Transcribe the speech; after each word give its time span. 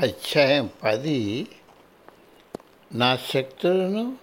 అధ్యాయం 0.00 0.70
పది. 0.84 1.48
నా 2.94 3.16
శక్తులను 3.16 4.16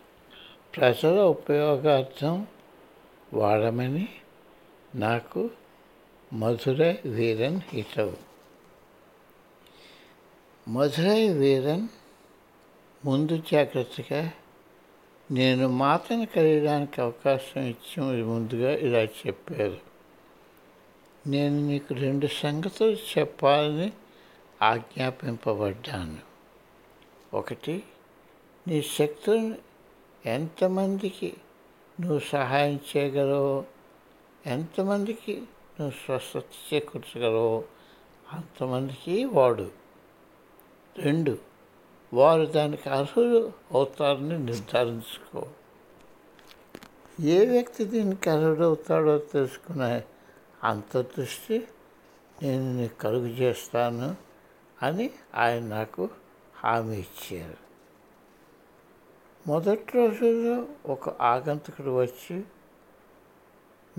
ప్రజల 0.78 1.20
ఉపయోగార్థం 1.20 2.48
వాడమని 3.34 4.10
నాకు 4.96 5.50
మధురై 6.34 6.98
వీరన్ 7.06 7.62
హితవు. 7.74 8.18
మధురై 10.70 11.30
వీరన్ 11.30 11.88
ముందు 13.06 13.38
జాగ్రత్తగా 13.52 14.32
నేను 15.32 15.68
మాతను 15.68 16.26
కలిగడానికి 16.26 17.02
అవకాశం 17.02 17.62
ఇచ్చి 17.62 18.24
ముందుగా 18.24 18.72
ఇలా 18.72 19.04
చెప్పారు. 19.04 19.78
నేను 21.28 21.68
నీకు 21.68 21.94
రెండు 21.94 22.28
సంగతులు 22.28 23.20
చెప్పాలని 23.20 23.92
ఆజ్ఞాపింపబడ్డాను. 24.62 26.18
ఒకటి 27.34 27.84
నీ 28.68 28.82
శక్తులను 28.82 29.56
ఎంతమందికి 30.26 31.34
నువ్వు 32.02 32.20
సహాయం 32.20 32.80
చేయగలవో 32.98 33.66
ఎంతమందికి 34.46 35.38
నువ్వు 35.80 35.92
స్వస్థత 35.92 36.74
చేకూర్చగలవో 36.74 37.64
అంతమందికి 38.34 39.26
వాడు. 39.26 39.72
రెండు 40.98 41.38
వారు 42.14 42.46
దానికి 42.46 42.90
అర్హులు 42.90 43.54
అవుతారని 43.72 44.40
నిర్ధారించుకో. 44.40 45.48
ఏ 47.20 47.46
వ్యక్తి 47.46 47.86
దీనికి 47.86 48.30
అర్హుడవుతాడో 48.30 49.18
తెలుసుకునే 49.18 50.04
అంతర్దృష్టి 50.64 51.68
నేను 52.42 52.78
నీకు 52.78 53.00
కలుగు 53.00 53.28
చేస్తాను 53.28 54.27
అని 54.84 55.12
ఆయన 55.36 55.64
నాకు 55.64 56.10
హామీ 56.56 56.98
ఇచ్చారు. 56.98 57.58
మొదటి 59.48 59.92
రోజుల్లో 59.96 60.66
ఒక 60.92 61.22
ఆగంతుకుడు 61.22 62.02
వచ్చి 62.02 62.44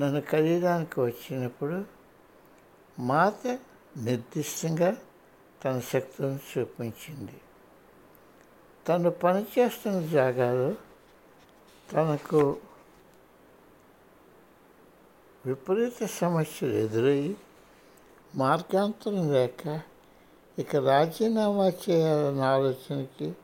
నన్ను 0.00 0.20
కలియడానికి 0.20 1.00
వచ్చినప్పుడు 1.00 1.84
మాత 2.98 3.58
నిర్దిష్టంగా 3.96 4.96
తన 5.64 5.80
శక్తులను 5.80 6.38
చూపించింది. 6.58 7.40
తను 8.88 9.10
పనిచేస్తున్న 9.10 10.06
జాగాలో 10.06 10.74
తనకు 11.92 12.56
విపరీత 15.46 16.06
సమస్యలు 16.06 16.72
ఎదురయ్యి 16.72 17.36
మార్గాంతరం 18.34 19.32
లేక 19.32 19.80
ఇక 20.58 20.76
రాజీనామా 20.76 21.68
చేయాలన్న 21.68 22.40
ఆలోచనకి 22.40 23.36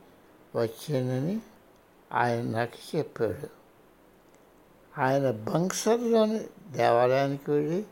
వచ్చానని 0.55 1.39
ఆయన 2.11 2.41
నాకు 2.41 2.97
చెప్పాడు. 2.97 3.47
ఆయన 5.01 5.31
బంక్సర్లోని 5.31 6.45
దేవాలయానికి 6.71 7.51
వెళ్ళి 7.51 7.85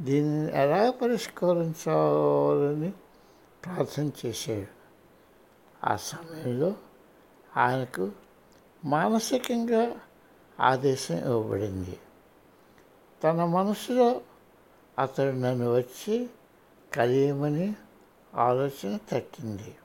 దీనిని 0.00 0.52
ఎలా 0.52 0.90
పరిష్కరించాలని 0.90 2.92
ప్రార్థన 3.64 4.10
చేశాడు. 4.26 4.66
ఆ 5.86 5.96
సమయంలో 5.96 6.74
ఆయనకు 7.56 8.10
మానసికంగా 8.84 10.00
ఆదేశం 10.60 11.16
ఇవ్వబడింది. 11.16 11.98
తన 13.24 13.44
మనసులో 13.44 14.20
అతడు 14.98 15.24
నన్ను 15.24 15.76
వచ్చి 15.76 16.30
కలియమని 16.92 17.74
ఆలోచన 18.34 18.98
తట్టింది. 19.12 19.76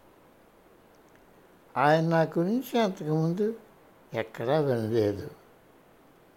ఆయన 1.77 2.03
నా 2.03 2.21
గురించి 2.21 2.79
అంతకుముందు 2.79 3.55
ఎక్కడా 4.13 4.59
వినలేదు. 4.59 5.31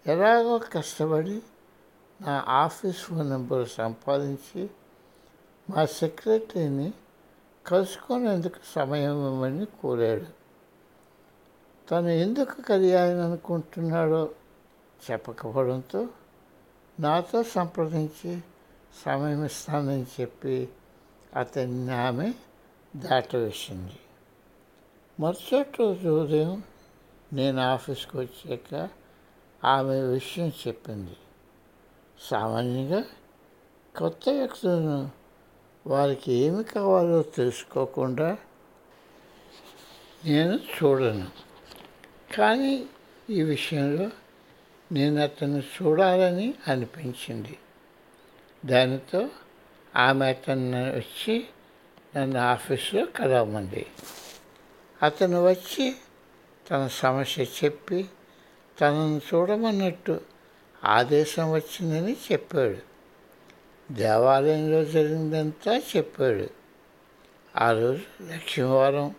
ఎలాగో 0.07 0.59
కష్టపడి 0.59 1.43
నా 2.21 2.45
ఆఫీస్ 2.49 2.97
ఫోన్ 2.97 3.31
నెంబర్ 3.31 3.69
సంపాదించి 3.69 4.71
మా 5.71 5.85
సెక్రటరీని 5.85 6.93
కలుసుకునేందుకు 7.67 8.57
సమయం 8.75 9.13
ఇవ్వమని 9.13 9.67
కోరాడు. 9.67 10.39
తను 11.91 12.09
ఎందుకు 12.09 12.63
కలియాలని 12.63 13.23
అనుకుంటున్నాడో 13.23 14.31
చెప్పకపోవడంతో 15.11 16.09
నాతో 17.01 17.43
సంప్రదించి 17.43 18.41
సమయం 19.05 19.45
ఇస్తానని 19.45 20.07
చెప్పి 20.21 20.69
అతన్ని 21.37 21.95
ఆమె 21.95 22.35
దాటవేసింది. 22.97 23.93
మరుసటి 25.21 25.77
రోజు 25.81 26.09
ఉదయం 26.09 26.63
నేను 27.33 27.61
ఆఫీస్కి 27.61 28.19
వచ్చాక 28.19 28.89
ఆమె 29.65 30.01
విషయం 30.01 30.49
చెప్పింది. 30.49 31.17
సామాన్యంగా 32.21 33.05
కొత్త 33.97 34.29
వ్యక్తులను 34.29 35.11
వారికి 35.87 36.33
ఏమి 36.33 36.65
కావాలో 36.65 37.23
తెలుసుకోకుండా 37.23 38.39
నేను 40.25 40.57
చూడను. 40.57 41.27
కానీ 42.35 42.87
ఈ 43.31 43.43
విషయంలో 43.43 44.11
నేను 44.93 45.23
అతను 45.23 45.59
చూడాలని 45.59 46.55
అనిపించింది. 46.69 47.59
దానితో 48.67 49.29
ఆమె 49.97 50.29
అతను 50.29 50.97
వచ్చి 50.97 51.47
నన్ను 52.17 52.41
ఆఫీస్లో 52.41 53.07
కలవమంది. 53.07 53.87
అతను 55.03 55.45
వచ్చి 55.49 55.95
తన 56.71 56.87
సమస్య 56.87 57.45
చెప్పి 57.45 58.09
తనను 58.81 59.21
చూడమన్నట్టు 59.35 60.21
ఆదేశం 60.85 61.53
వచ్చిందని 61.53 62.17
చెప్పాడు. 62.33 62.79
దేవాలయంలో 63.93 64.85
జరిగిందంతా 64.85 65.83
చెప్పాడు. 65.97 66.49
ఆ 67.57 67.73
రోజు 67.73 68.01
లక్ష్మీవారం. 68.23 69.15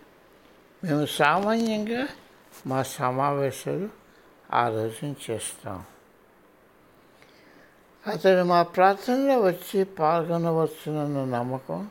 మేము 0.84 1.06
సామాన్యంగా 1.06 2.08
మా 2.66 2.82
సమావేశాలు 2.82 3.88
ఆ 4.52 4.68
రోజున 4.68 5.14
చేస్తాం. 5.30 5.84
అతడు 8.06 8.42
మా 8.42 8.62
ప్రార్థనలో 8.62 9.40
వచ్చి 9.40 9.84
పాల్గొనవచ్చునన్న 9.84 11.36
నమ్మకం 11.36 11.90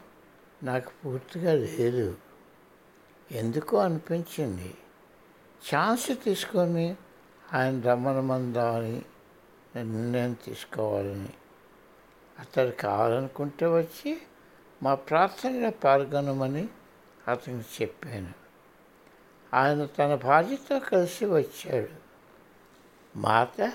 నాకు 0.63 0.91
పూర్తిగా 1.05 1.53
లేదు. 1.53 2.17
ఎందుకో 3.31 3.77
అనిపించింది. 3.77 4.75
ఛాన్స్ 5.75 6.11
తీసుకొని 6.23 6.95
ఆయన 7.53 7.81
రమ్మనమందామని 7.81 9.01
నిర్ణయం 9.75 10.33
తీసుకోవాలని. 10.33 11.29
అతడు 12.39 12.69
కావాలనుకుంటే 12.69 13.65
వచ్చి 13.65 14.21
మా 14.83 14.95
ప్రార్థనలో 14.95 15.69
పాల్గొనమని 15.69 16.67
అతనికి 17.27 17.83
చెప్పాను. 17.83 18.33
ఆయన 19.53 19.85
తన 19.85 20.15
భార్యతో 20.15 20.79
కలిసి 20.79 21.25
వచ్చాడు. 21.25 22.09
మాత 23.15 23.73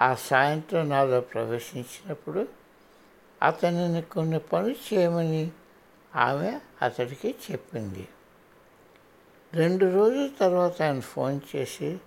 ఆ 0.00 0.14
సాయంత్రం 0.14 0.88
నాలో 0.88 1.20
ప్రవేశించినప్పుడు 1.20 2.48
అతనిని 3.42 4.02
కొన్ని 4.02 4.38
పనులు 4.38 4.94
చేయమని 4.94 5.50
ఆమె 6.16 6.60
అతడికి 6.82 7.34
చెప్పింది. 7.50 8.08
రెండు 9.54 9.94
రోజుల 9.94 10.30
తర్వాత 10.40 10.82
ఆయన 10.82 11.00
ఫోన్ 11.00 11.40
చేసి 11.56 11.98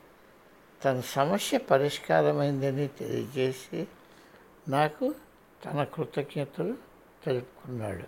తన 0.85 1.01
సమస్య 1.01 1.57
పరిష్కారమైందని 1.57 2.87
తెలియజేసి 2.87 3.87
నాకు 4.67 5.15
తన 5.65 5.83
కృతజ్ఞతలు 5.83 6.75
తెలుపుకున్నాడు. 7.25 8.03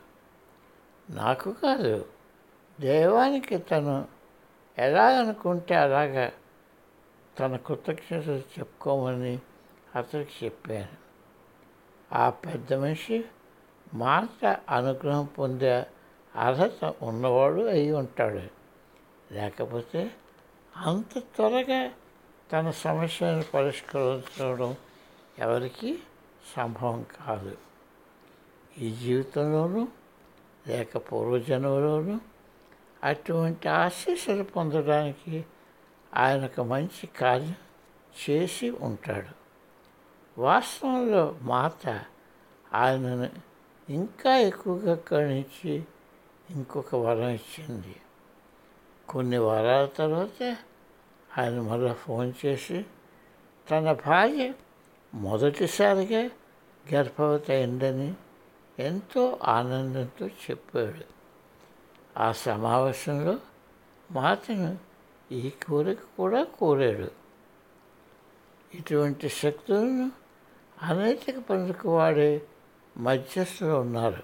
నాకు 1.12 1.52
కాదు 1.52 2.06
దైవానికి 2.80 3.58
తను 3.58 4.08
ఎలా 4.78 5.06
అనుకుంటే 5.06 5.76
అలాగా 5.76 6.32
తన 7.40 7.56
కృతజ్ఞతలు 7.56 8.42
చెప్పుకోమని 8.60 9.40
అతనికి 9.96 10.46
చెప్పాను. 10.46 11.10
ఆ 12.14 12.30
పెద్ద 12.30 12.74
మనిషి 12.74 13.26
మాత 13.94 14.62
అనుగ్రహం 14.70 15.26
పొందే 15.26 15.86
అర్హత 16.36 16.94
ఉన్నవాడు 17.02 17.62
అయి 17.62 17.92
ఉంటాడు. 17.92 18.42
లేకపోతే 19.34 20.12
అంత 20.78 21.20
త్వరగా 21.20 21.92
తన 22.52 22.72
సమస్యను 22.72 23.44
పరిష్కరించడం 23.54 24.76
ఎవరికి 25.40 26.00
సంభవం 26.56 27.06
కాదు. 27.26 27.58
ఈ 28.78 28.96
జీవితంలోనూ 28.96 29.88
లేక 30.68 30.98
పూర్వజన్మలోనూ 30.98 32.20
అటువంటి 33.04 33.70
ఆశీస్సులు 33.70 34.44
పొందడానికి 34.44 35.46
ఆయన 36.14 36.46
ఒక 36.46 36.62
మంచి 36.62 37.08
కార్యం 37.08 37.56
చేసి 38.30 38.70
ఉంటాడు. 38.70 39.39
వాస్తవంలో 40.40 41.36
మాత 41.42 42.06
ఆయనను 42.74 43.30
ఇంకా 43.90 44.38
ఎక్కువగా 44.38 44.96
కరుణించి 44.96 45.84
ఇంకొక 46.50 46.96
వరం 46.96 47.30
ఇచ్చింది. 47.30 47.96
కొన్ని 49.10 49.38
వారాల 49.38 49.86
తర్వాత 49.86 50.58
ఆయన 51.38 51.62
మళ్ళీ 51.62 51.94
ఫోన్ 51.94 52.34
చేసి 52.46 52.86
తన 53.72 53.92
భార్య 53.92 54.54
మొదటిసారిగా 55.14 56.30
గర్భవతి 56.94 57.54
అయిందని 57.54 58.14
ఎంతో 58.80 59.40
ఆనందంతో 59.44 60.28
చెప్పాడు. 60.28 61.06
ఆ 62.20 62.32
సమావేశంలో 62.32 63.40
మాతను 64.12 64.78
ఈ 65.32 65.50
కోరిక 65.50 66.00
కూడా 66.18 66.44
కోరాడు. 66.44 67.12
ఇటువంటి 68.76 69.30
శక్తులను 69.30 70.19
అనైతిక 70.82 71.40
పనులకు 71.40 71.98
వాడే 71.98 72.42
మధ్యస్థులు 72.98 73.72
ఉన్నారు. 73.72 74.24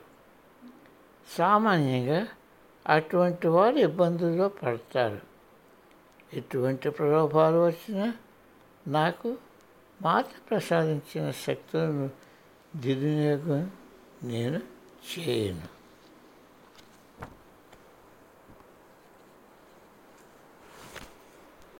సామాన్యంగా 1.37 2.27
అటువంటి 2.87 3.47
వారు 3.47 3.75
ఇబ్బందుల్లో 3.75 4.49
పడతారు. 4.49 5.21
ఎటువంటి 6.33 6.89
ప్రలోభాలు 6.89 7.65
వచ్చినా 7.65 8.13
నాకు 8.87 9.37
మాత 10.01 10.25
ప్రసాదించిన 10.49 11.31
శక్తులను 11.31 12.09
దుర్వినియోగం 12.75 13.71
నేను 14.23 14.61
చేయను. 15.19 15.74